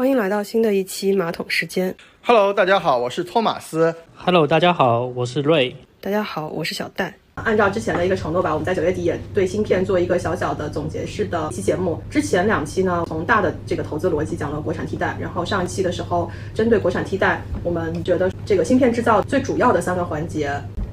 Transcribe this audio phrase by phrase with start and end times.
[0.00, 1.94] 欢迎来到新的一期马桶时间。
[2.24, 3.94] Hello，大家好，我是托马斯。
[4.14, 5.76] Hello，大家好，我是瑞。
[6.00, 7.14] 大家好，我是小戴。
[7.34, 12.02] 按照之前的一个承诺吧，我们在九月底也对芯片做一个小小的总结式的一期节目。
[12.08, 20.50] 之前两期呢，从大的这个投资逻辑讲了国产替代，然后上一期的时候，针对国产替代，我们觉得这个芯片制造最主要的三个环节。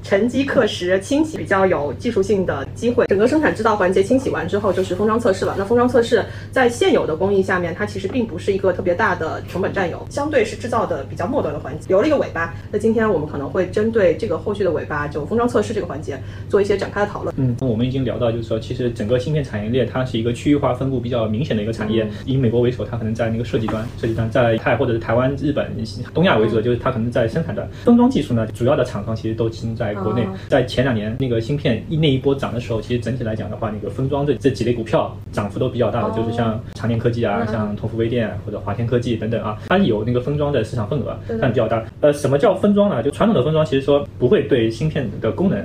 [0.08, 3.04] 沉积、刻蚀、清洗比较有技术性的机会。
[3.08, 5.54] 整个生产制造环节清洗完之后，就是封装测试了。
[5.58, 12.54] 那封装测试在现有的工艺下面，它其实并不是一个特别大的成本占有，相对是制造的比较末端的环节，留了一个尾巴。
[12.72, 17.34] 那今天我们可能会针对这个后续的尾巴，就封装测试这个环节做一些展开的讨论。
[17.36, 22.08] 嗯，我们已经聊到，就是说，其实整个芯片产业链它是一个区域化分布比较明显的一个产业。
[22.24, 25.70] 以美国为首，它可能在那个设计端，设计端在泰或者是台湾、日本、
[26.14, 27.68] 东亚为主的，就是它可能在生产端。
[27.84, 30.26] 封装技术呢，主要的厂商其实都集中在国内。
[30.48, 41.84] 在前两年那个芯片一那一波涨的时候，其实整体来讲的话，那个封装这这几类股票涨幅都比较大的，就是像长电科技啊，像通富微电或者华天科技等等啊，它有那个封装的市场份额，但比较大。
[42.00, 43.02] 呃，什么叫封装呢？
[43.02, 45.58] 就传统的封装，其实说不会对芯片的功能。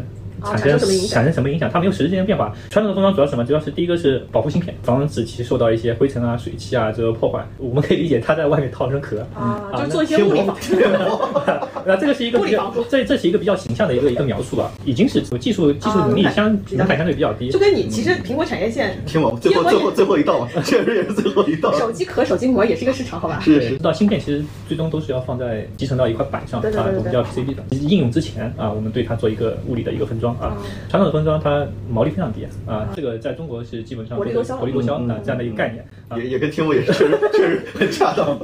[0.44, 1.70] 产生产生什么影响？
[1.72, 2.54] 它没有实质性的变化。
[2.70, 3.44] 传统的封装主要什么？
[3.44, 7.46] 主要是第一个是保护芯片，防止其受到一些灰尘啊、水汽啊这个破坏。
[7.58, 11.40] 我们可以理解它在外面套层壳啊，就做一些物理防 护。
[11.86, 17.50] 那这个是一个比较，这这是一个比较形象的一个一个描述吧，已经是技术技术能力相门槛相对比较低。
[17.50, 21.74] 就跟你其实苹果产业线， 听我最后最后最后一道，确实也是最后一道。
[21.78, 23.40] 手机壳、手机膜也是一个市场，好吧？
[23.44, 23.78] 是是。
[23.80, 27.64] 到芯片其实最终都是要放在集成到一块板上啊，我们叫 PCB 的。
[27.72, 30.58] 应用之前啊，我们对它做一个物理的一个分装啊，
[30.90, 35.86] 传统的封装它毛利非常低啊，这个在中国是基本上薄利多销，薄利多销啊这样的一个概念，
[36.18, 38.40] 也也跟听我也是确实确实很恰当，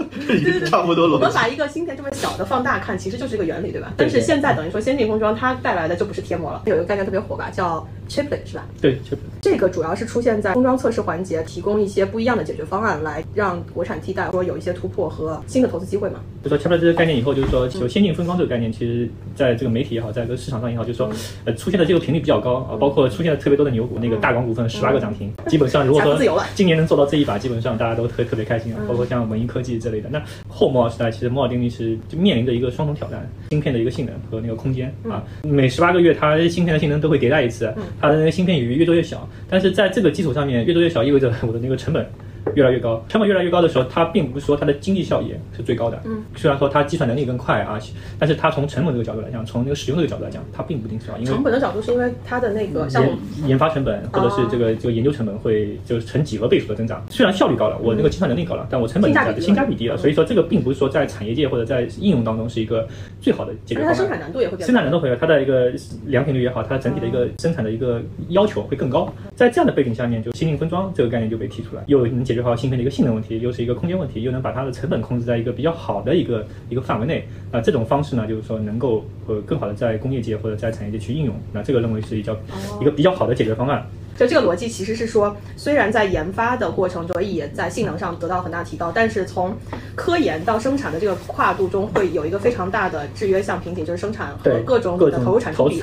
[0.65, 1.13] 差不多了。
[1.13, 3.93] 我们把一个芯片这么小的放大看，其实就是一个原理，对吧？
[3.95, 8.65] 但是现在等于说先进封装它带来的就不是贴膜了，有一个概念特别火吧，叫 chiplet 是吧？
[8.81, 9.17] 对，chiplet。
[9.41, 16.19] 这个主要是出现在封装测试环节，提供一些不一样的解决方案，来让国产替代说有一些突破和新的投资机会嘛。
[16.43, 21.09] 就说 chiplet 这个概念以后，就是说有先进封装这个概念，其实在这个媒体也好，在这个市场上也好，就是说
[21.45, 26.17] 呃出现的这个频率比较高啊，包括出现了特别多的牛股，那个大广股份十八个涨停，基本上如果说
[26.55, 28.79] 今年能做到这一把，基本上大家都特特别开心啊。
[28.87, 30.09] 包括像文艺科技之类的。
[30.09, 35.23] 那后摩尔时代，其实摩尔定律是就面临着一个双重挑战，芯片的一个性能和那个空间啊。
[35.43, 39.27] 每十八个月，它芯片的性能都会迭代一次，它的那个芯片也越做越小。
[39.49, 42.05] 但是在这个基础上面，越做越小意味着我的那个成本。
[42.55, 46.01] 越来越高，成本越来越高的时候，它并不是说它的经济效益是最高的。
[46.05, 47.79] 嗯，虽然说它计算能力更快啊，
[48.17, 51.17] 但是它从成本这个角度来讲，从那个使用这个角度来讲，它并不一定是高。
[51.17, 57.05] 因为成本的角度是因为它的那个像研研发成本或者是这个这个研究成本会就是成几何倍数的增长。
[57.09, 59.97] 虽然效率高了，我那个计算能力高了，但我成本性价比低了。
[59.97, 62.87] 所以说这个并不是说在产业界或者在应用当中是一个
[63.19, 63.95] 最好的解决方案。
[63.95, 65.71] 它生产难度也会生产难度会有它的一个
[66.05, 69.11] 良品率也好，它整体的一个生产的一个要求会更高。
[69.35, 77.27] 在这样的背景下面，就先进封装这个概念就被提出来，又能解决好芯片的一个性能问题，又是一个空间问题，又能把它的成本控制在一个比较好的一个一个范围内。
[77.51, 81.35] 那这种方式呢，就是说能够呃更好的在工业界或者在产业界去应用。
[81.53, 82.35] 那这个认为是一较
[82.81, 83.85] 一个比较好的解决方案。
[84.19, 89.55] 就这个逻辑其实是说，虽然在研发的过程中可以在性能上得到很大提高，但是从
[89.95, 95.79] 科研到生产的这个跨度中会有一个非常大的制约项瓶颈，就是生产和各种的投入产出比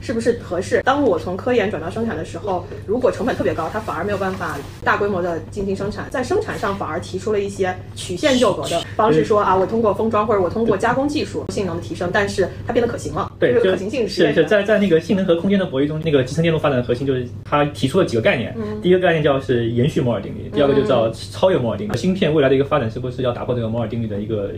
[0.00, 0.80] 是不是合适？
[0.82, 13.30] 当我从科研转到生产的时候，如果成本特别高，它反而没有办法大规模的进行生产，在生产上反而提出了一些曲线救国的方式，说啊，我通过封装或者我通过加工技术性能的提升，但是它变得可行了。
[13.38, 17.64] 对，这个可行性是是在在那个性能和空间的博弈中，那个集成电路发展的核心就是它。
[17.74, 21.96] 提出了几个概念，第一个概念叫是延续摩尔定律，第二个就叫超越摩尔定律。
[21.96, 24.52] 芯片未来的一个发展是不是要打破这个摩尔定律的一个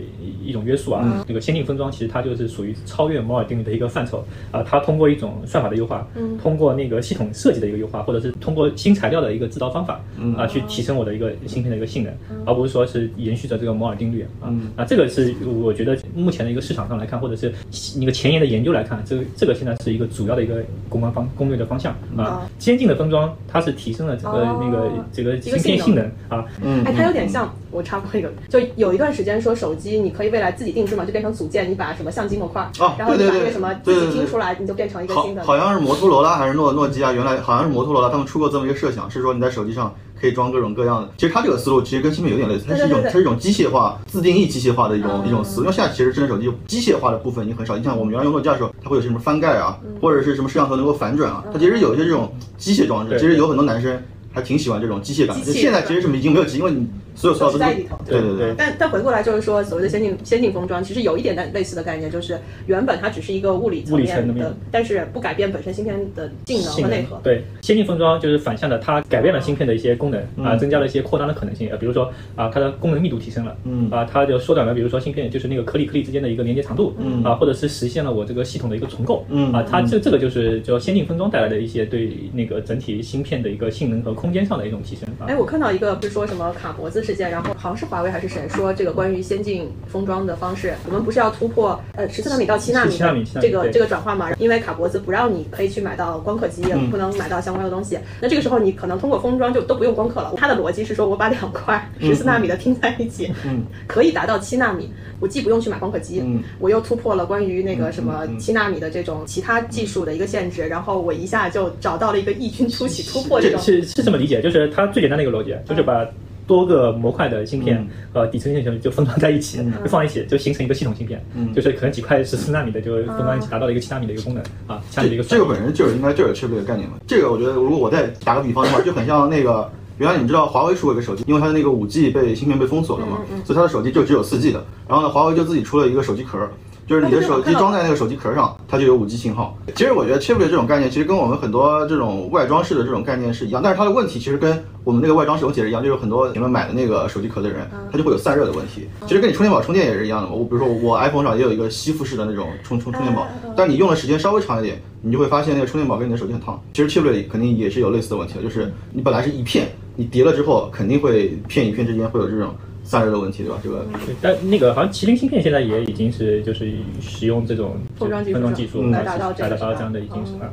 [0.45, 1.25] 一种约束啊？
[1.27, 4.61] 这个先进封装其实它就是属于超越摩尔定律的一个范畴啊。
[4.61, 6.07] 它通过一种算法的优化，
[6.41, 9.99] 通过那个系统设计的一个优化，或者是通过新材料的一个制造方法
[10.37, 12.13] 啊，去提升我的一个芯片的一个性能，
[12.45, 14.53] 而不是说是延续着这个摩尔定律啊。
[14.75, 15.33] 啊，这个是
[15.63, 17.51] 我觉得目前的一个市场上来看，或者是
[17.99, 22.47] 那个前沿的研究来看，这个这个现在是一个主要的一个攻关方攻略的方向啊。
[22.59, 23.33] 先进的封装。
[23.47, 35.43] 它是提升了整个那个这个芯片性能啊，嗯，哎，它有点像我插播一个，就有一段时间说手机你可以未来自己定制嘛，就变成组件，你把什么相机模块，啊，然后你把那个什么自己拼出来，你就变成一个新的。
[35.43, 41.09] 好像是摩托罗拉还是诺诺基亚，原来好像是摩托罗拉，他们出过这么一个设想，是说你在手机上可以装各种各样的。
[41.17, 45.63] 其实它这个思路其实跟芯片有点类似，它是一种它是一种机械化、自定义机械化的一种一种思路。
[45.63, 53.97] 因为现在其实智能手机机械化的部分已经很少，你像我们原来用诺基亚的时候，它会有些什么翻盖啊，或者是什么摄像头能够反转啊，它其实有一些这种机械装置，其实有很多男生。
[54.33, 56.85] 还挺喜欢这种机械感的，现在其实是已经没有机，因为你
[57.17, 58.53] 所有是在里头对对对。
[58.55, 67.19] 但但回过来就是说，所谓的先进先进封装，其实有一点类类似的概念，就是原本它只是一个物理层面面的，但是不改变本身芯片的性能和内核。
[67.23, 85.35] 对，先进封装就是反向的，它改变了芯片的一些功能啊，嗯增加了一些扩张的可能性啊，比如说啊，它的功能密度提升了，嗯啊，它就缩短了，比如说芯片就是那个颗粒颗粒之间的一个连接长度，嗯啊，或者是实现了我这个系统的一个重构，嗯啊，它嗯这这个就是叫先进封装带来的一些对那个整体芯片的一个性能和空间上的一种提升啊哎，。
[85.35, 94.31] 我看到一个不是说什么卡脖子事件，然后好像是华为还是谁说这个关于先进封装的方式，我们不是要突破呃十四纳米到七纳米7纳米7纳米对这个这个转化嘛？
[94.33, 97.97] 因为卡脖子不让你可以去买到光刻机，也不能买到相关的东西。
[98.19, 100.33] 那这个时候你可能通过封装就都不用光刻了。
[100.35, 104.91] 它的逻辑是说我把两块十四纳米的拼在一起，嗯 可以达到七纳米。
[105.19, 113.59] 我既不用去买光刻机，嗯我又突破了关于那个什么七纳米的这种其他技术的一个限制，然后我一下就找到了一个异军突起突破这种。
[113.63, 116.05] 这是是这么理解，就是它最简单的一个逻辑，就是把
[116.47, 126.95] 多个模块的芯片嗯和底层芯片就封装在一起，嗯就放一起，就形成一个系统芯片，嗯就是可能几块十四纳米的就封装一起，达到了一个七纳米的一个功能啊，相应的一个这这个本身就是应该就是 chip 的概念嘛。
[127.05, 134.63] 这个我觉得，如果我再打个比方的话，就很像那个原来你们知道华为出过一个手机，因为它的那个五 G 被芯片被封锁了嘛，所以它的手机就只有四 G 的。
[134.87, 136.39] 然后呢，华为就自己出了一个手机壳。
[136.87, 139.57] 就是你的手机装在那个手机壳上，它就有五 G 信号。
[139.75, 148.87] 其实我觉得 chiplet 这种概念，其实跟我们很多这种外装式的这种概念是一样，但是它的问题其实跟我们那个外装使用解释一样，就是很多你们买的那个手机壳的人，他就会有散热的问题。
[149.05, 150.33] 其实跟你充电宝充电也是一样的嘛。
[150.33, 156.57] 我比如说我 iPhone 上也有一个吸附式的那种充充充电宝，但你用的时间稍微长一点，你就会发现那个充电宝跟你的手机很烫。
[156.73, 159.67] 其实 chiplet 里肯定也是有类似的问题的，就是你本来是一片，
[159.97, 162.55] 你叠了之后肯定会片与片之间会有这种
[162.87, 163.59] 散热的问题，对吧？
[163.61, 168.91] 这个对但那个好像麒麟芯片现在也已经是就是使用这种封装技术封装技术嗯。
[168.91, 169.17] 来来达
[169.57, 170.49] 到这样的已经是嗯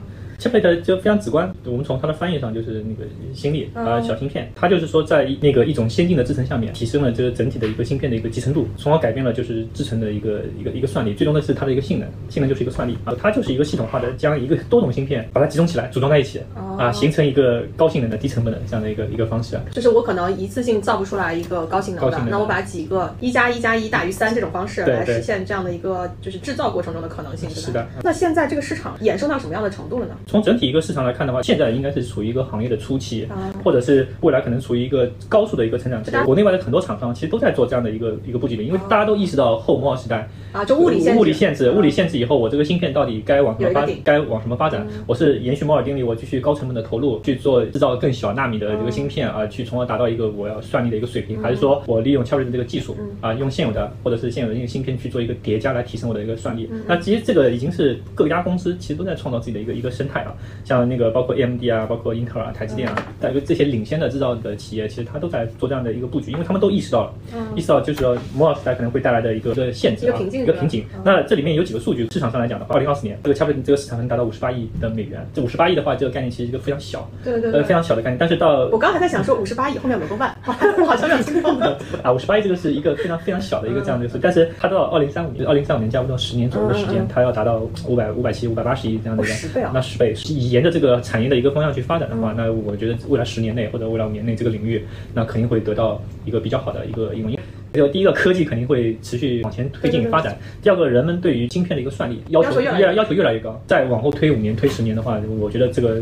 [0.48, 0.54] 啊。
[0.54, 19.62] chiplet 就非常直观，我们从它的翻译上就是那个心力啊、嗯小芯片，它就是说在那个一种先进的制程下面提升了这个整体的一个芯片的一个集成度，从而改变了就是制程的一个一个一个算力，最终的是它的一个性能，性能就是一个算力啊，它就是一个系统化的将一个多种芯片把它集中起来，组装在一起哦啊，形成一个高性能的低成本的这样的一个一个方式啊。
[19.72, 27.86] 就是我可能一次性造不出来一个高性能的，能的那我把几个一加一加一大于三这种方式来实现这样的一个就是制造过程中的可能性，是的。
[28.02, 30.14] 那现在这个市场衍生到什么样的程度了呢？
[30.34, 36.10] 从整体一个市场来看的话，现在应该是处于一个行业的初期啊，或者是未来可能处于一个高速的一个成长期。
[36.24, 44.84] 国内外的很多厂商其实都在做这样的一个一个布局，因为大家都意识到后摩尔时代啊，就物理限制，物理限制，物理限制以后，我这个芯片到底该往什么发该往什么发展？
[45.06, 56.68] 我是延续摩尔定律，我继续高成本的投入去做制造更小纳米的这个芯片啊，去从而达到一个我要算力的一个水平，还是说我利用 Cherry 的这个技术啊，用现有的或者是现有的一个芯片去做一个叠加来提升我的一个算力？
[56.88, 60.34] 那其实这个已经是各家公司其实都在创造自己的一个一个生态啊，
[60.64, 67.14] 像那个包括 AMD 啊，包括英特尔啊、台积电啊，在这些领先的制造的企业，其实它都在做这样的一个布局，因为他们都意识到了，
[67.56, 70.84] 意识到就是说摩尔时代可能会带来的一个一个限制啊，一个瓶颈。
[71.04, 75.26] 那这里面有几个数据，市场上来讲的话，二零二四年这个 Tablet 这个市场能达到五十八亿的美元。
[75.32, 78.18] 这五十八亿的话，这个概念其实一个非常小，呃，对对对非常小的概念。
[78.18, 80.52] 但是到我刚才在想说五十八亿后面有没有个万， 好
[80.96, 81.76] 像没有听到呢。
[82.02, 94.84] 啊，五十八亿这个是一个非常非常小的一个这样的数，但是它到二零三五年，二零三五年加不到十年左右的时间，它要达到五百五百七、五百八十亿这样的一个哦10倍啊那十倍，沿着这个产业的一个方向去发展的话，那我觉得未来十年内或者未来五年内这个领域，
[95.14, 97.38] 那肯定会得到一个比较好的一个应用。
[97.72, 106.00] 就第一个科技肯定会持续往前推进发展，第二个人们对于芯片的一个算力要求越来越越要求越来越高，再往后推五年、推十年的话，我觉得这个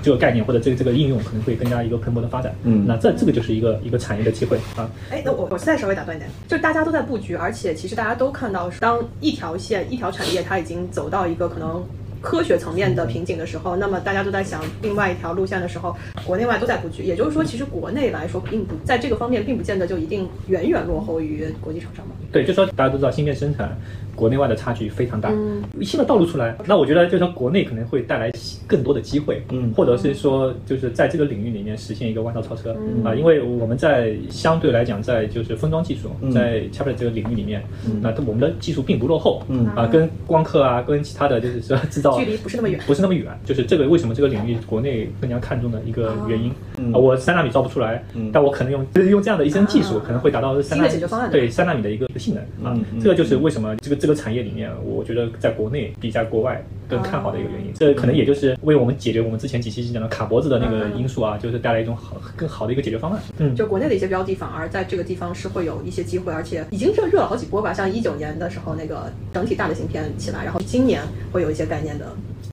[0.00, 2.54] 这个概念或者这个这个应用可能会更加一个蓬勃的发展。
[2.62, 4.88] 嗯那这这个就是一个一个产业的机会啊。
[5.10, 11.84] 哎，那我我现在稍微打断一点，就大家都在布局，而且其实大家都看到，当一条线、一条产业它已经走到一个可能。
[12.20, 17.02] 科学层面的瓶颈的时候，那么大家都在想另外一条路线的时候，国内外都在布局。
[17.02, 22.12] 也就是说，其实国内来说，并不在这个方面，并不见得就一定远远落后于国际厂商嘛。
[22.30, 23.76] 对，就说大家都知道芯片生产
[24.14, 28.30] 国内外的差距非常大，嗯新的道路出来，那我觉得就是说国内可能会带来
[28.66, 29.72] 更多的机会，嗯。
[29.74, 33.04] 或者是说就是在这个领域里面实现一个弯道超车嗯。
[33.04, 36.30] 啊，因为我们在相对来讲在就是封装技术，嗯。
[36.30, 37.62] 在 tablet 这个领域里面，
[38.02, 39.66] 那我们的技术并不落后，嗯。
[39.76, 42.80] 啊，跟光刻啊，跟其他的就是说制造距离不是那么远。
[42.86, 46.52] 不是那么远，就是这个为什么这个领域国内更加看重的一个原因。
[46.88, 52.84] 嗯啊，我三纳米造不出来，嗯但我可能用就是用这样的一身技术，啊可能会达到三纳米的解决方案对三纳米的一个一个性能啊嗯。
[52.94, 57.72] 嗯这个就是为什么这个这个产业里面，我觉得在国内比在国外更看好的一个原啊因。
[57.74, 63.20] 这可能也就是为我们解决我们之前几期讲的卡脖子的那个因素啊，就是带来一种好更好的一个解决方案。
[63.38, 67.72] 嗯，就国内的一些标的，反而在这个地方是会有一些机会，而且已经热热了好几波吧。
[67.72, 71.02] 像一九年的时候，那个整体大的芯片起来，然后今年
[71.32, 72.06] 会有一些概念的。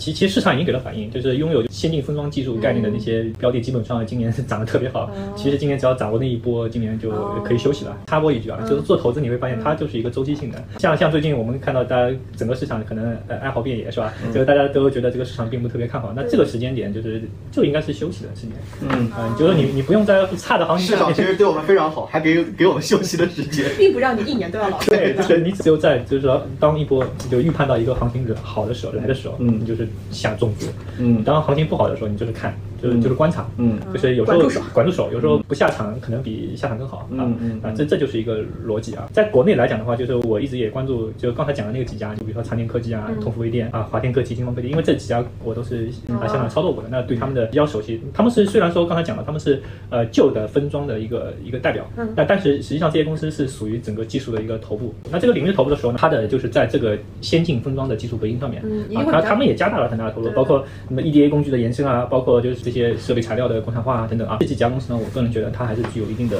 [0.05, 5.09] 其其实市场已经给了反应，就是拥有先进封装技术概念的那些标的，基本上今年是 涨得特别好。
[5.35, 7.09] 其实今年只要掌握那一波，今年就
[7.43, 7.97] 可以休息了。
[8.05, 10.63] 插播一句啊，就是做投资你会发现它就是一个周期性的。
[10.77, 14.13] 像像最近我们看到大家整个市场可能呃哀嚎遍野是吧？
[14.31, 16.13] 就是大家都觉得这个市场并不特别看好。
[16.15, 18.51] 那这个时间点就是就应该是休息的时间。
[18.81, 23.65] 嗯嗯，就是你你不用在差的行情市场其实对我们非常好，还给给我们休息的时间。
[23.77, 30.68] 并不让你一年都要老对，就是你只有在就是说当一波就预判到一个行情好的时候来的时候，嗯就是下重注。
[31.00, 33.79] 嗯当行情不好的时候，你就是看，就是就是观察，嗯。
[33.94, 34.62] 就是有时候管住手。
[34.74, 37.08] 管住手，有时候不下场可能比下场更好。
[37.17, 37.24] 啊
[37.62, 39.08] 啊，这这就是一个逻辑啊。
[39.12, 48.01] 在国内来讲的话，就是我一直也关注，就刚才讲的那个几家，就比如说长电科技啊、通富微电啊、华天科技、金方科技，因为这几家我都是啊香港操作过的，那对他们的比较熟悉。
[48.13, 54.94] 他们是虽然说刚才讲了，他们是呃旧的分装的一个一个代表，那但是实际上这些公司是属于整个技术的一个头部。
[55.12, 58.62] 那这个领域头部的时候呢，它的就是在这个先进分装的技术革新上面
[58.96, 64.38] 啊，他们也加大了很大的投入，包括什么 EDA 工具的延伸啊，包括就是这些设备材料的国产化啊等等啊。
[64.39, 66.38] 这几家公司呢，我个人觉得它还是具有一定的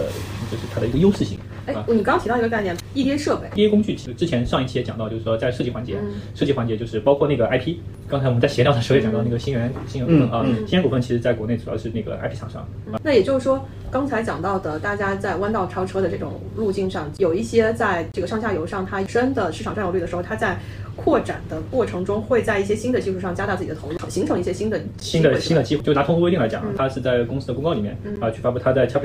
[0.52, 1.38] 就是它的一个优势性。
[1.68, 3.48] 哎啊，你刚刚提到一个概念，EDA 设备。
[3.56, 7.78] EDA 工具其实之前上一期也讲到，就是说在设计环节，嗯设计环节就是包括那个 IP。
[8.08, 12.62] 刚才我们在闲聊的时候也讲到那个新源新源股份啊，嗯新源股份其实在国内主要是那个 IP 厂商。
[12.92, 20.56] 啊那也就是说，刚才讲到的，大家在弯道超车的这种路径上，有一些在这个上下游上，它真的市场占有率的时候，它在
[20.96, 26.74] 扩展的过程中，会在一些新的技术上加大自己的投入，形成一些新的新的新的机会，就拿通货规定来讲，嗯。
[26.78, 29.00] 它是在公司的公告里面啊去发布，它在这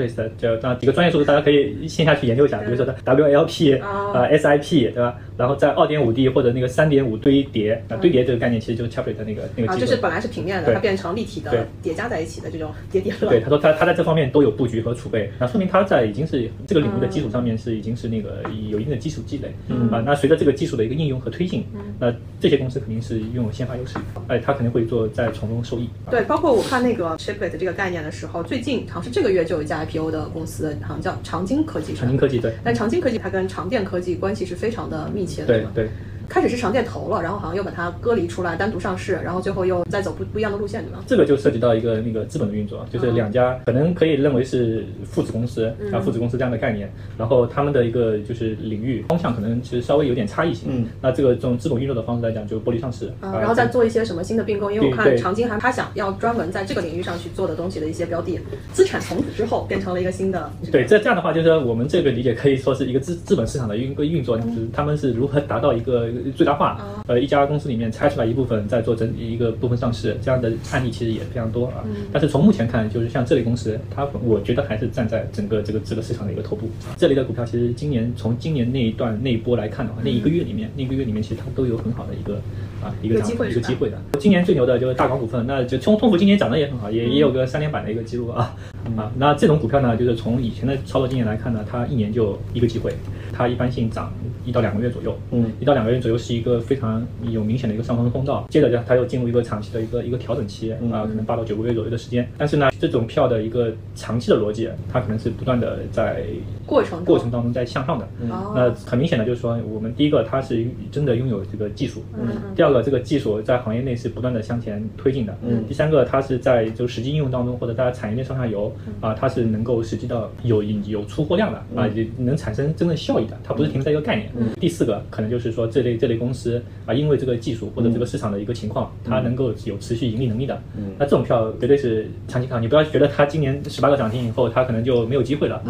[0.61, 4.11] 那几个专业术语，大家可以线下去研究一下，比如说它 WLP 哦。
[4.13, 5.17] 啊 SIP 对吧？
[5.37, 13.29] 然后在二点五 D 或者那个三点五堆叠，啊堆叠这个概念其实就是 Chapters 的那个那个啊，就是本来是平面的，它变成立体的叠加在一起的这种叠叠乐。
[13.29, 19.89] 对，他说他他在这方面都有布局和储备，那说明他在已经是这个领域的基础上面是已经是那个有一定的基础积累，嗯。
[19.91, 21.65] 啊，那随着这个技术的一个应用和推进，
[21.99, 23.97] 那这些公司肯定是拥有先发优势，
[24.27, 25.89] 哎，他肯定会做在从中受益。
[26.05, 31.93] 啊对，包括我看那个 chiplet 这个概念的时候，最近好像是这个月就有一家 IPO 的公司，好像叫长晶科技。
[31.93, 35.71] 长晶科技对但长晶科技它跟长电科技关系是非常的密切的，吧？
[35.73, 35.91] 对对。
[36.31, 41.03] 开始是长电投了，然后好像又把它割离出来，单独上市，然后最后又再走不不一样的路线，对吧？
[41.05, 50.69] 这个就涉及到一个那个资本的运作，就是两家可能可以认为是父子公司啊，父子公司这样的概念，然后他们的一个就是领域方向可能其实稍微有点差异性。
[50.71, 58.39] 嗯，那这个这种资本运作的方式来讲，就是剥离上市啊，然后再做一些什么新的并购，因为我看对长金还他想要专门在这个领域上去做的东西的一些标的，
[58.71, 60.49] 资产重组之后变成了一个新的。
[60.71, 66.79] 对，这这样的话，就是说我们这个理解可以说是一个资资本市场的一个运作，就是他们是如何达到一个最大化。
[67.07, 71.83] 呃，一家公司里面拆出来一部分，再做整一个部分上市，这样的案例其实也非常多啊。
[72.11, 76.69] 但是从目前看，就是像这类公司，它我觉得还是站在整个这个这个市场的一个头部。
[76.97, 82.35] 这类的股票，其实今年从今年那一段那一波来看的话，那一个月里面，那一个月里面其实它都有很好的一个
[82.83, 83.97] 啊一个机会一个机会的。
[84.19, 88.55] 今年最牛的就是大港股份，那就通通福今年涨得也很好，也也有个三连板的一个记录啊
[88.95, 89.11] 啊。
[89.17, 92.93] 那这种股票呢，就是从以前的操作经验来看呢，它一年就一个机会，
[93.31, 94.11] 它一般性涨
[94.45, 95.51] 一到两个月左右，嗯。
[95.59, 102.27] 一到两个月左右是一个非常有明显的一个上升通道，接着就它又进入一个长期的一个一个调整期啊，可能八到九个月左右的时间。
[102.37, 106.23] 但是呢，这种票的一个长期的逻辑，它可能是不断的在
[106.65, 108.05] 过程过程当中在向上的。
[108.29, 108.53] 哦。
[108.55, 112.29] 那很明显的就是说，我们第一个它是真的拥有这个技术，嗯。
[112.55, 115.63] 第二个这个技术在行业内是不断的向前推进的，嗯。
[115.67, 124.29] 第三个它是在就实际应用当中或者在产业链上下游啊，它是能够实际到有有出货量的啊，也能产生真正效益的，它不是停留在一个概念。
[124.59, 130.61] 第四个可能就是说这类这类公司啊，因为这个技术或者这个市场的一个情况，它能够有持续盈利能力的，
[130.97, 132.61] 那这种票绝对是长期看好。
[132.61, 135.61] 你不要觉得它今年十八个涨停以后，它可能就没有机会了，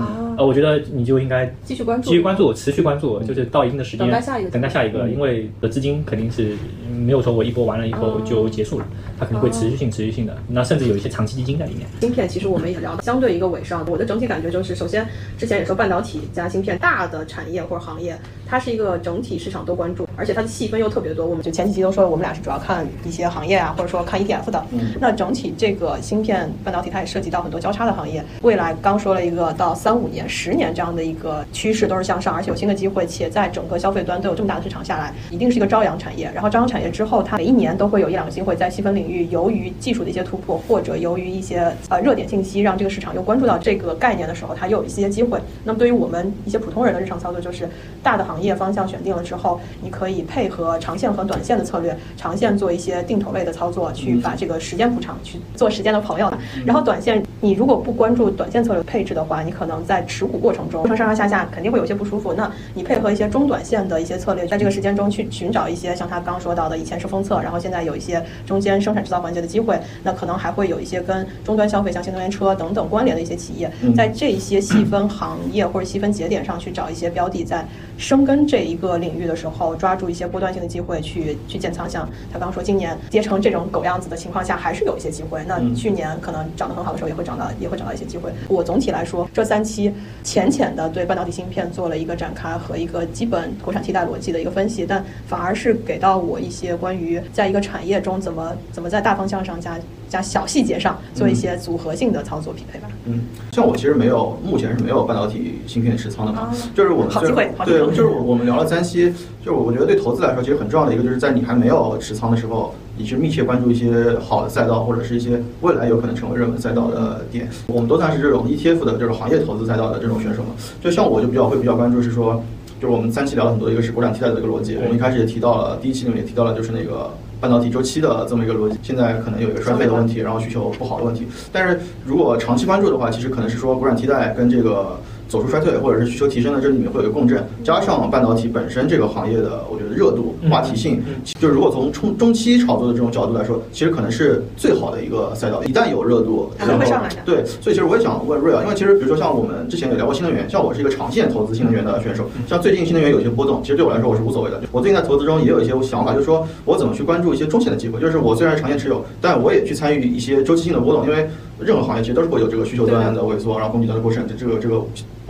[0.42, 6.58] 呃，我觉得你就应该继续关注继续关注，持续关注，就是到一定的时间等待下一个等待下一个，因为的资金肯定是
[6.90, 8.86] 没有说我一波完了以后就结束了，
[9.20, 11.88] 它肯定会持续性、持续性的，那甚至有一些长期基金在里面。
[12.00, 15.08] 芯片其实我们也聊到相对一个尾声，我的整体感觉就是，首先
[15.38, 18.18] 之前也说半导体加芯片大的产业或者行业，
[18.48, 21.24] 它是一个整体市场都关注，而且它的细分又特别多。
[21.24, 24.66] 我们就前几期都说我们俩是主要看一些行业啊，或者说看 ETF 的。
[25.00, 36.32] 那整体这个芯片半导体它也涉及到很多交叉的行业，未来刚说了一个到三五年、十年这样的一个趋势都是向上，而且有新的机会，且在整个消费端都有这么大的市场下来，一定是一个朝阳产业。
[36.34, 45.38] 然后朝阳产业之后，它每一年都会有一两个机会在细分领域，由于技术的一些突破，或者由于一些呃热点信息，让这个市场又关注到这个概念的时候，它又有一些机会。
[45.66, 47.70] 那么对于我们一些普通人的日常操作，就是
[48.02, 56.32] 大的行业方向选定了之后，你可以配合长线和短线的策略，长线做一些定投类的操作，去把这个时间补偿，去做时间的朋友。
[56.66, 62.32] 然后短线，你如果不关注短线策略配置的话，你可能在持持股过程中，上上下下肯定会有些不舒服。
[62.32, 77.66] 那你配合一些中短线的一些策略，在这个时间中去寻找一些像他刚说到的，以前是封测，然后现在有一些中间生产制造环节的机会，那可能还会有一些跟终端消费，像新能源车等等关联的一些企业，在这些细分行业或者细分节点上去找一些标的，在
[77.98, 81.90] 生根这一个领域的时候，抓住一些波段性的机会去去建仓。
[81.90, 85.42] 像他刚说，今年跌成这种狗样子的情况下，还是有一些机会。
[85.48, 88.32] 那去年可能涨得很好的时候，也会涨到，也会找到一些机会。
[88.48, 89.92] 我总体来说，这三期
[90.24, 102.88] 浅浅的对半导体芯片做了一个展开和一个基本国产替代逻辑的一个分析，但反而是给到我一些关于在一个产业中怎么怎么在大方向上加加小细节上做一些组合性的操作匹配吧。
[103.06, 109.12] 嗯，像我其实没有，目前是没有半导体芯片持仓的嘛，就是我们好机会，对， 就是我们聊了三期，
[109.44, 117.50] 就是我觉得对投资来说，其实很重要的一个，就是在你还没有持仓的时候，你去密切关注一些好的赛道，或者是一些未来有可能成为热门赛道的点。
[117.68, 120.50] 我们都算是这种 ETF 的这种行业投资赛道的这种选手嘛，
[120.82, 122.44] 就像我就比较会比较关注是说，
[122.80, 127.10] 就是我们三期聊了很多，一个是国产替代的一个逻辑，我们一开始也提到了，第一期里面也提到了，就是那个。
[127.42, 131.26] 半导体周期的这么一个逻辑，现在可能有一个衰退的问题，然后需求不好的问题。
[131.52, 134.96] 但是如果长期关注的话，其实可能是说国产替代跟这个。
[135.32, 141.02] 走出衰退或者是需求提升的，这里面会有一个共振，加上半导体本身这个行业的，我觉得热度、话题性，
[141.40, 145.64] 就是如果从中中期炒作的这种角度来说，其实可能是最好的一个赛道。
[145.64, 147.16] 一旦有热度，然后会上来的。
[147.24, 154.62] 对，所以其实我也想问瑞啊，因为其实比如说像我们之前也聊过新能源，像我是一个长线投资新能源的选手，像最近新能源有些波动，其实对我来说我是无所谓的。
[154.74, 161.30] 我最近在投资中也有一些想法，就是说我怎么去关注一些中线的机会，就是我虽然长线持有，但我也去参与一些周期性的波动，因为。
[161.64, 164.82] 任何行业其实都是会有这个需求端的萎缩，然后供给端的过剩，这这个这个，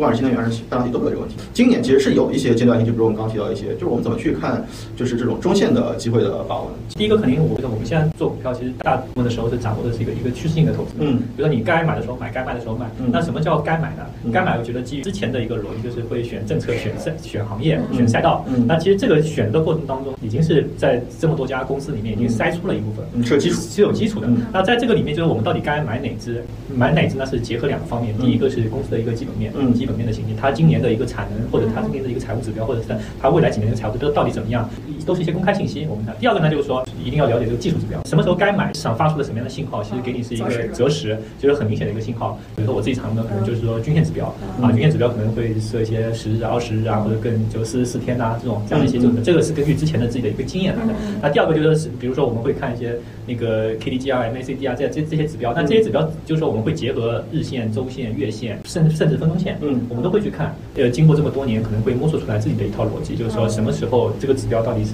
[0.01, 1.35] 不管是新能源还是半导体都会有这个问题。
[1.53, 4.65] 今年其实是有一些阶段性，就比如我们刚刚提到一些，就是我们怎么去看，
[4.95, 6.71] 就是这种中线的机会的把握。
[6.95, 10.93] 第一个肯定，我觉得我们现在做股票，其实大部分的时候是掌握的是一个一个趋势性的投资。
[10.97, 12.89] 嗯，比如说你该买的时候买，该卖的时候卖。
[12.97, 14.03] 嗯，那什么叫该买呢？
[14.33, 18.43] 该买，我觉得基于之前的一个逻辑，就是会选政策、选赛、选行业、选赛道。
[18.47, 24.27] 嗯，那其实这个选的过程当中，已经是在这么多家公司里面已经筛出了一部分，是有基础，是有基础的。
[24.51, 26.43] 那在这个里面，就是我们到底该买哪只，
[26.75, 27.17] 买哪只？
[27.19, 32.87] 那是结合两个方面，第一个是公司的一个基本面，基本面的情形，它今年的一个产能，或者它今年的一个财务指标，或者是
[33.19, 34.69] 它未来几年的财务指标到底怎么样，
[35.05, 35.85] 都是一些公开信息。
[35.89, 42.37] 我们看第二个呢，就是说一定要了解这个技术指标，什么时候该买，市场发出的什么样的信号，其实给你是一个择时，就是很明显的一个信号。
[42.55, 44.27] 比如说我自己常用的可能就是说均线指标
[44.61, 50.93] 啊，均线指标可能会设一些十日、二十日啊，或者更就四十四天呐这种这样的一些，就这个是根据之前的自己的一个经验来的。
[51.21, 57.61] 那第二个就是比如说我们会看一些那个 KDJ 啊、M A C D 啊这这这些指标，但这些指标就是说我们会结合日线。
[57.71, 60.53] 周线、月线，甚至甚至分钟线，嗯，我们都会去看。
[60.75, 64.90] 呃，经过这么多年，可能会摸索出来自己的一套逻辑，就是说什么时候这个指标到底是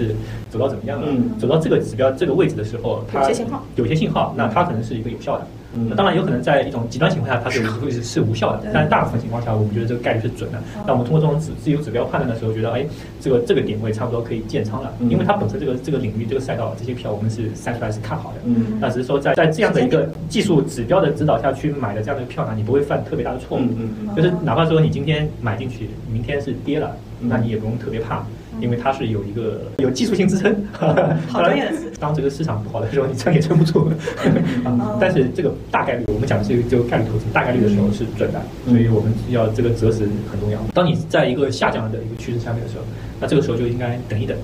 [0.50, 1.08] 走到怎么样了？
[1.10, 5.48] 嗯，走到这个指标这个位置的时候，它有些信号，有些信号，那它可能是一个有效的。
[5.90, 10.58] 那当然有可能在一种极端情况下，它是 会是是无效的，但是大部分情况下，我们觉得这个概率是准的。
[10.88, 12.84] 那我们通过这种指自由指标判断的时候，觉得哎，
[13.22, 18.38] 这个这个点位差不多可以建仓了，因为它本身这个这个领域这个赛道这些票我们是筛出来是看好的。
[18.46, 23.62] 嗯，那只是说在在这样的一个技术指标的指导下去买的这样的票呢，你不会犯特别大的错误。
[23.62, 28.26] 嗯嗯，就是哪怕说你今天买进去，明天是跌了，那你也不用特别怕。
[28.60, 30.56] 因为它是有一个有技术性支撑，
[31.28, 33.90] 好专业的当这个市场不好的时候，你撑也撑不住。
[35.00, 40.60] 但是这个大概率，我们讲的是一个概率投资，大概率的时候是准的，所以我们要这个择时很重要。
[40.74, 42.84] 当你在一个下降的一个趋势下面的时候，
[43.20, 44.38] 那这个时候就应该等一等。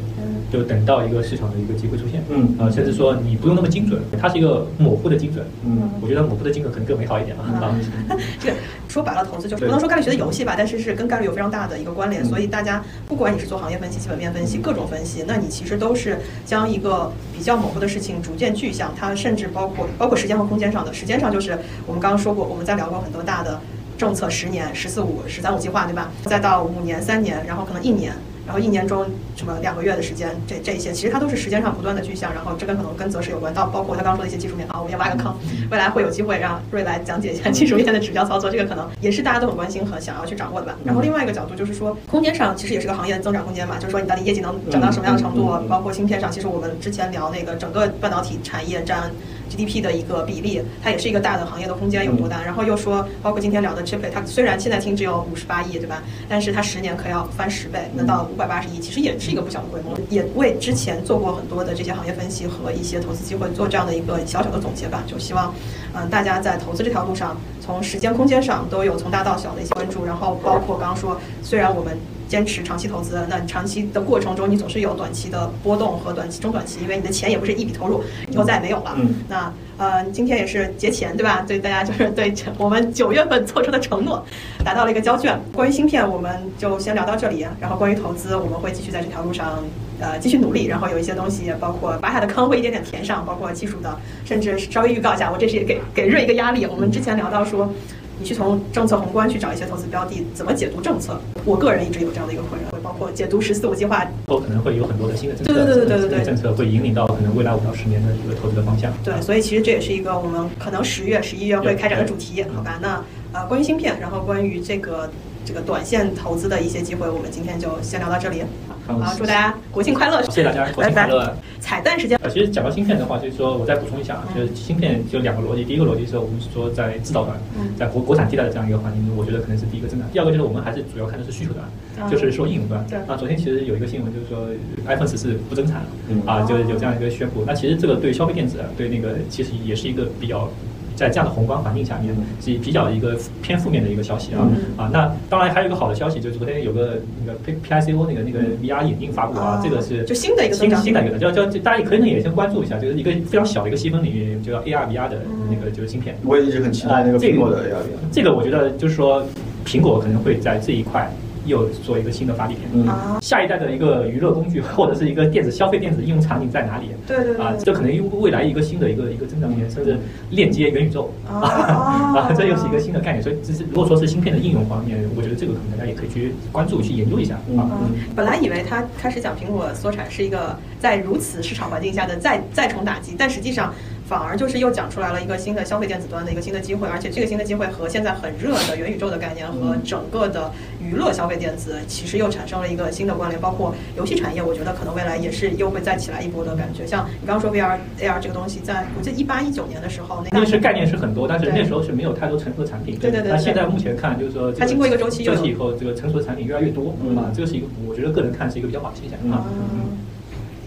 [0.54, 7.76] 就等到一个市场的一个机会出现，嗯啊，甚至说你不用那么精准，它是一个模糊的精准，嗯，我觉得模糊的精准可能更美好一点啊。
[8.40, 8.56] 这个
[8.88, 12.24] 说白了，投资就是不能说概率学的游戏吧，但是是跟概率有非常大的一个关联。
[12.24, 18.94] 所以大家不管你是做行业分析、基本面分析、各种分析，那你其实都是将一个比较模糊的事情逐渐具象。
[18.96, 23.60] 它甚至包括包括时间和空间上的，时间上就是我们刚刚说过，我们在聊过很多大的
[23.98, 26.12] 政策，十年、十四五、十三五计划，对吧？
[26.26, 28.14] 再到五年、三年，然后可能一年。
[28.46, 33.54] 然后一年中什么两个月的时间，这这些其实它都是时间上不断的具象，然后这跟可能跟择时有关。
[33.54, 35.34] 到包括他刚刚说的一些技术面啊，我们也挖个坑，
[35.72, 40.76] 未来会有机会让瑞来讲解一下技术面的指标操作，这个可能也是大家都很关心和想要去掌握的吧。
[40.84, 49.12] 然后另外一个角度就是说，空间上其实也是个行业的增长空间嘛，就是说你到底业绩能涨到什么样的程度，包括芯片上，其实我们之前聊那个整个半导体产业占。
[49.50, 52.42] GDP 的一个比例，它也是一个大的行业的空间有多大？
[52.42, 56.02] 然后又说，包括今天聊的 Chiplet，它虽然现在听只有五十八亿，对吧？
[56.28, 59.96] 但是它十年可要翻十倍，那到五百八十亿，其实也是一个不小的规模。
[60.10, 65.04] 也为之前做过很多的这些行业分析和一些投资机会做这样的一个小小的总结吧。
[65.06, 65.54] 就希望，
[65.94, 70.04] 嗯，大家在投资这条路上，从时间、空间上都有从大到小的一些关注。
[70.06, 71.96] 然后包括刚刚说，虽然我们。
[72.26, 78.96] 坚持长期投资，那你长期的过程中，你总是有短期的波动和短期、中短期，因为你的钱也不是一笔投入，以后再也没有了。
[78.98, 81.44] 嗯那呃，今天也是节前，对吧？
[81.48, 84.24] 对大家就是对我们九月份做出的承诺，
[84.64, 85.40] 达到了一个交卷。
[85.54, 87.46] 关于芯片，我们就先聊到这里。
[87.60, 89.64] 然后关于投资，我们会继续在这条路上
[90.00, 90.66] 呃继续努力。
[90.66, 96.66] 然后有一些东西，包括拔下的坑会一点点填上，包括技术的，甚至稍微预告一下，我这是也给给瑞一个压力。
[96.66, 97.72] 我们之前聊到说。
[98.20, 101.20] 你去从政策宏观去找一些投资标的，怎么解读政策？
[101.44, 104.06] 我个人一直有这样的一个困扰，括解读“十四五”计划。
[104.28, 108.94] 后可能会有很多的新的政策，对对对对对对政策会引领到可能未来五到十年的一个投资的方向。
[109.04, 112.80] 对，所以其实这也是一个我们可能十月、十一月会开展的主题，好吧？
[112.82, 115.10] 那呃，关于芯片，然后关于这个
[115.44, 118.44] 这个短线投资的一些机会，我们今天就先聊到这里。
[118.86, 120.22] 好好，祝大家国庆快乐！
[120.24, 121.34] 谢谢大家，国庆快乐！
[121.62, 122.20] 彩蛋时间。
[122.22, 125.64] 呃，其实讲到芯片的话，就是说我再补充一下，啊，就是芯片就两个逻辑。
[125.64, 127.38] 第一个逻辑是我们说在制造端，
[127.78, 130.10] 在国国产替代的这样一个环境中，我觉得可能是第一个增长。
[130.12, 132.86] 第二个就是我们还是主要看的是需求端，就是说应用端。
[132.88, 134.48] 对啊，昨天其实有一个新闻，就是说
[134.86, 137.44] iPhone 十四不增产了，嗯啊，就是有这样一个宣布。
[137.48, 140.50] 那其实这个对消费电子，对那个其实也是一个比较。
[140.96, 144.90] 在这样的宏观环境下面，是比较一个偏负面的一个消息啊、啊。
[144.94, 155.18] 那当然还有一个好的消息，就是昨天有个那个 P P I C O 那个那个 V R 眼镜发布啊，这个是就新的一个新新的一个，就就大家也可能也先关注一下，就是一个非常小的一个细分领域，就叫 A R V R 的
[155.50, 156.16] 那个就是芯片。
[156.24, 158.00] 我也一直很期待那个苹果的 A R V R。
[158.12, 159.26] 这个我觉得就是说，
[159.66, 161.12] 苹果可能会在这一块。
[161.46, 162.88] 又做一个新的发力点，嗯，
[163.22, 166.90] 下一代的一个娱乐工具或者是一个电子消费电子应用场景在哪里？
[167.08, 169.98] 对对对，啊，这可能未来一个新的一个一个增长点，甚至
[170.30, 173.22] 链接元宇宙 啊，这又是一个新的概念。
[173.22, 177.70] 所以，这是如果说是芯片的应用方面，我觉得这个可能大家也可以去关注、去研究一下啊。
[178.16, 183.74] 本来以为他开始讲苹果缩产是一个在如此市场环境下的再再重打击，但实际上。
[184.06, 196.86] 反而就是又讲出来了一个新的消费电子端的一个新的机会，而且这个新的机会和现在很热的元宇宙的概念和整个的娱乐消费电子其实又产生了一个新的关联，包括游戏产业，我觉得可能未来也是又会再起来一波的感觉。
[196.86, 202.98] 像你刚刚说 VR AR 这个东西，在我记得一八一九年的时候，那个是概念是很多，但是那时候是没有太多成熟的产品。
[203.00, 203.32] 对对对。
[203.32, 209.46] 那现在目前看，就是说它经过一个周期，周期以后，这个成熟的产品越来越多啊，这个是一个我觉得个人看是一个比较好的现象啊。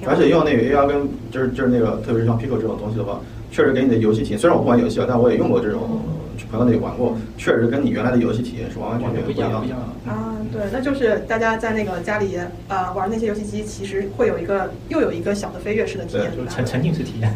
[0.04, 3.20] 而且用那个 AR 跟就是就是那个，特别是像 Pico 这种东西的话。
[3.48, 6.02] 确实给你的游戏体验，虽然我不玩游戏啊，但我也用过这种，
[6.50, 9.74] 朋友那里玩过，确实跟你原来的游戏体验是完完全全不一样的
[10.10, 10.34] 啊。
[10.52, 12.36] 对，那就是大家在那个家里
[12.68, 17.34] 呃玩那些游戏机，其实会有一个又有一个小的飞跃式的体验，就是沉沉浸式体验。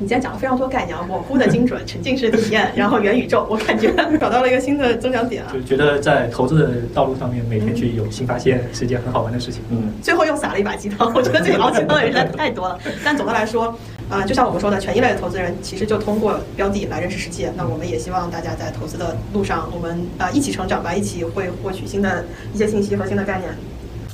[0.00, 5.50] 你今天讲了非常多概念，模糊的精准，沉浸式体验，然后元宇宙，我感觉找到了一个新的增长点啊。
[5.52, 9.60] 就觉得在投资的道路上面，每天去有新发现是一件很好玩的事情。
[9.70, 12.78] 嗯，最后又撒了一把鸡汤，我觉得这个熬鸡汤的人实在太多了。
[13.04, 13.66] 但总的来说，
[14.08, 17.52] 啊、呃，就像我们说的，权益类的投资人其实就通过标的来认识世界。
[17.56, 23.50] 那我们也希望大家在投资的路上，我们啊、呃、一起成长吧，一起会获取新的一些信息和新的概念。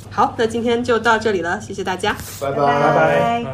[0.09, 3.45] 好，那今天就到这里了，谢谢大家，拜拜拜。